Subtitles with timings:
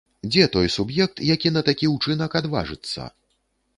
[0.31, 3.01] Дзе той суб'ект, які на такі ўчынак адважыцца?